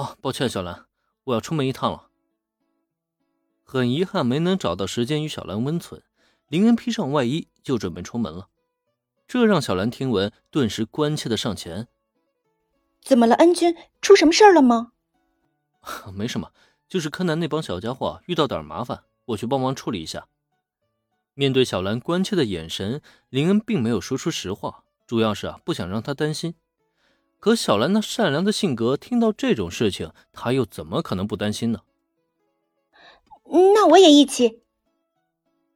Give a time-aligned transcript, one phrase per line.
[0.00, 0.86] 啊，抱歉，小兰，
[1.24, 2.08] 我要出门一趟了。
[3.62, 6.02] 很遗憾没能找到时间与小兰温存，
[6.48, 8.48] 林恩披上外衣就准备出门了。
[9.28, 11.88] 这让小兰听闻，顿时关切的上前
[13.04, 13.76] ：“怎么了，恩君？
[14.00, 14.92] 出什么事儿了吗
[16.14, 16.50] ？”“没什么，
[16.88, 20.28] 就是柯南那帮小家伙遇到点麻烦，我去帮忙处理一下。”
[21.36, 26.54] 面对小兰关切的眼神，林恩并没有说出实话，主要是啊不想让她担心。
[27.40, 31.80] 可小兰那善良的性格，听到这种事情，她又怎么可能不担心呢？
[33.74, 34.62] 那我也一起。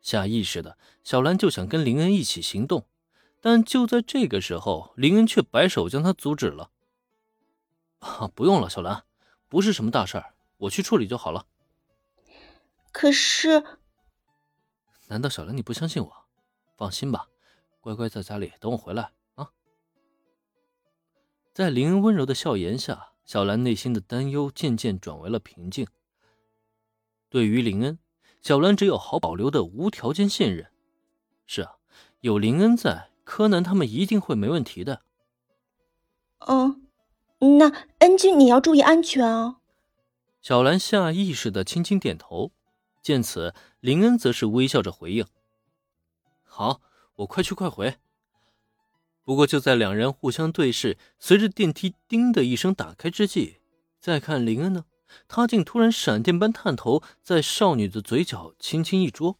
[0.00, 2.86] 下意识的，小兰就想跟林恩一起行动，
[3.40, 6.70] 但就在这个时候，林恩却摆手将她阻止了。
[7.98, 9.02] 啊，不用了，小兰，
[9.48, 11.46] 不是什么大事儿，我去处理就好了。
[12.92, 13.64] 可是。
[15.08, 16.12] 难道小兰你不相信我？
[16.76, 17.26] 放心吧，
[17.80, 19.10] 乖乖在家里等我回来啊！
[21.58, 25.88] 在林恩温柔的笑颜下，小兰内心的担忧渐渐转为了平静。
[27.28, 27.98] 对于林恩，
[28.40, 30.70] 小兰只有毫保留的无条件信任。
[31.48, 31.78] 是啊，
[32.20, 35.02] 有林恩在，柯南他们一定会没问题的。
[36.46, 36.86] 嗯，
[37.58, 39.56] 那恩君你要注意安全哦。
[40.40, 42.52] 小兰下意识的轻轻点头。
[43.02, 45.26] 见此，林恩则是微笑着回应
[46.46, 46.80] ：“好，
[47.16, 47.96] 我快去快回。”
[49.28, 53.58] 不过，就在两人互相对视，随着电梯“叮”的一声打开之际，
[54.00, 54.86] 再看林恩呢，
[55.28, 59.38] 他竟突然闪电般探头，在少女的嘴角轻轻一捉。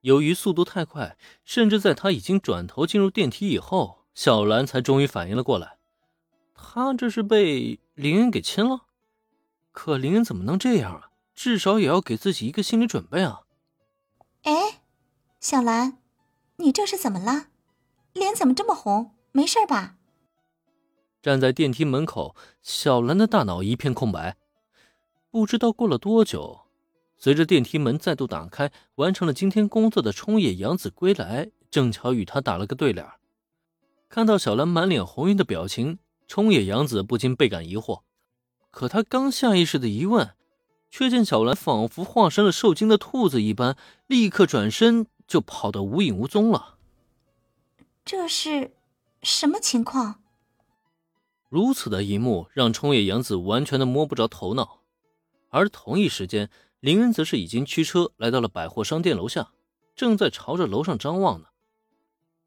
[0.00, 5.76] 由于速度太快，甚至在他已经转头进入电梯以后，小兰才终于反应了过来，
[6.54, 8.86] 他这是被林恩给亲了。
[9.70, 11.10] 可林恩怎么能这样啊？
[11.34, 13.42] 至少也要给自己一个心理准备啊！
[14.44, 14.80] 哎，
[15.38, 15.98] 小兰，
[16.56, 17.48] 你这是怎么了？
[18.14, 19.10] 脸怎么这么红？
[19.32, 19.96] 没事吧？
[21.20, 24.36] 站在电梯门口，小兰的大脑一片空白。
[25.30, 26.60] 不知道过了多久，
[27.18, 33.06] 随着电梯门再度打开，完成了今天工作的冲野洋子归来，正巧与他打了个对脸。
[34.08, 38.02] 看到小兰满脸红晕的表情，冲野洋子不禁倍感疑惑。
[38.70, 40.34] 可他刚下意识的疑问。
[40.96, 46.73] 却见小兰仿佛化身了受惊的兔子一般，立刻转身就跑得无影无踪了。
[48.04, 48.76] 这是
[49.22, 50.22] 什么情况？
[51.48, 54.82] 如此的一幕让冲野洋子完全的摸不着头脑。
[55.48, 56.50] 而同一时间，
[56.80, 59.52] 林恩则是已经驱车来到了百货商店楼下，
[59.96, 61.46] 正在朝着楼上张望呢。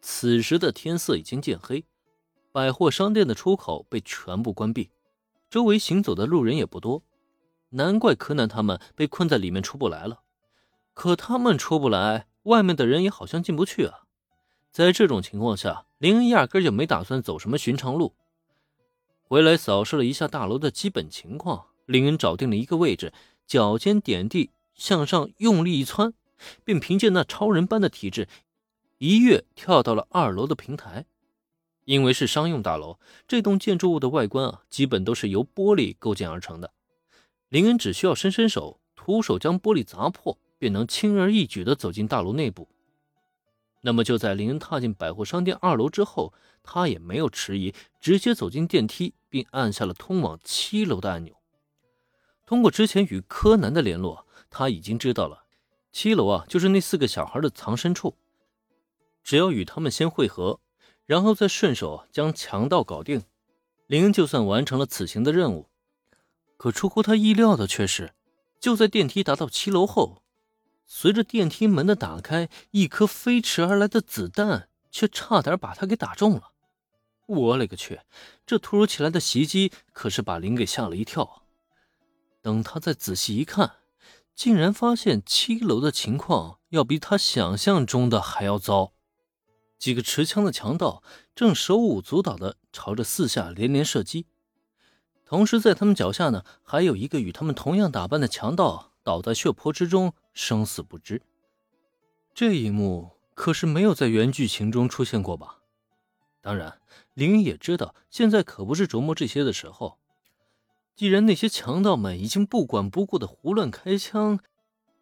[0.00, 1.84] 此时的天色已经渐黑，
[2.52, 4.90] 百货商店的出口被全部关闭，
[5.48, 7.02] 周围行走的路人也不多。
[7.70, 10.20] 难怪柯南他们被困在里面出不来了，
[10.94, 14.04] 可他们出不来，外面的人也好像进不去啊。
[14.72, 18.14] 在这种情况下，林恩压根就没打算走什么寻常路。
[19.22, 23.12] 回来扫视了一下大楼的基本情况，林恩找定了一个位置，
[23.46, 26.14] 脚尖点地，向上用力一窜，
[26.64, 28.28] 便凭借那超人般的体质，
[28.98, 31.06] 一跃跳到了二楼的平台。
[31.84, 36.72] 因为是商用大楼，这栋建筑物的外观啊，基本都是由玻璃构建而成的。
[37.48, 42.68] 林恩只需要伸伸手，徒手将玻璃砸破，便能轻而易举地走进大楼内部。
[43.82, 51.34] 那么，就在林恩踏进百货商店二楼之后，他也没有迟疑，直接走进电梯，并按下了通往七楼的按钮。
[52.44, 55.44] 通过之前与柯南的联络，他已经知道了
[55.92, 58.16] 七楼啊，就是那四个小孩的藏身处。
[59.22, 60.60] 只要与他们先会合，
[61.06, 63.22] 然后再顺手将强盗搞定，
[63.86, 65.68] 林恩就算完成了此行的任务。
[66.56, 68.12] 可出乎他意料的却是，
[68.60, 70.19] 就在电梯达到七楼后，
[70.92, 76.50] 随着电梯门的打开，一颗飞驰而来的子弹却差点把他给打中了。
[77.28, 78.00] 我勒个去！
[78.44, 81.34] 这突如其来的袭击可是把林给吓了一跳啊。
[82.42, 83.76] 等他再仔细一看，
[84.34, 88.92] 竟然发现七楼的情况要比他想象中的还要糟。
[89.78, 91.04] 几个持枪的强盗
[91.36, 94.26] 正手舞足蹈地朝着四下连连射击。
[95.24, 101.22] 同时，在他们脚下呢，还有一个与他们同样打扮的强盗倒在血泊之中，生死不知。
[102.34, 105.58] 这一幕可是没有在原剧情中出现过吧？
[106.40, 106.80] 当然，
[107.14, 109.98] 林也知道，现在可不是琢磨这些的时候。
[110.96, 114.40] 既然那些强盗们已经不管不顾的胡乱开枪，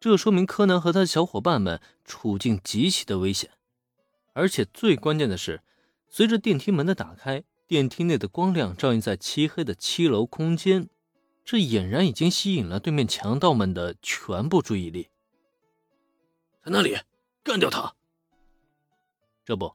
[0.00, 3.50] 这说明柯南和他的小伙伴们处境极其的危险。
[4.32, 5.62] 而且最关键的是，
[6.08, 7.44] 随着电梯门的打开。
[7.68, 10.90] 电梯内的光亮照映在漆黑的七楼空间，
[11.44, 15.08] 这俨然已经吸引了对面强盗们的全部注意力。
[16.64, 16.96] 在那里，
[17.42, 17.94] 干掉他！
[19.44, 19.74] 这不，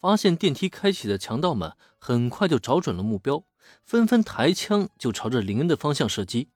[0.00, 3.44] 发现电梯开启的强盗们很快就找准了目标，
[3.84, 6.48] 纷纷抬枪就朝着林恩的方向射击。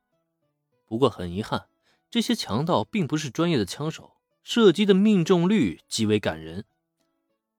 [0.86, 1.68] 不过很遗憾，
[2.10, 6.64] 这些强盗并不是专业的枪手，射击的命中率极为感人。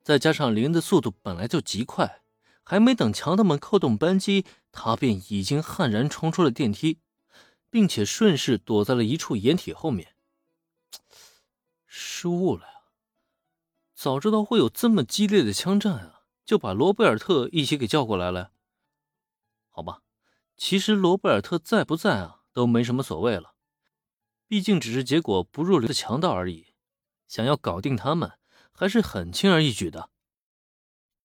[0.01, 2.21] 再加上林恩的速度本来就极快，
[2.69, 6.99] 还没等强盗们扣动扳机，他便已经悍然冲出了电梯，
[7.69, 10.15] 并且顺势躲在了一处掩体后面。
[11.87, 12.73] 失误了呀！
[13.95, 18.51] 早知道会有这么激烈的枪战啊，就把罗贝尔特一起给叫过来了。
[19.69, 20.01] 好吧，
[20.57, 23.53] 其实罗贝尔特在不在啊，都没什么所谓了，
[24.45, 26.73] 毕竟只是结果不入流的强盗而已。
[27.29, 28.33] 想要搞定他们，
[28.73, 30.09] 还是很轻而易举的。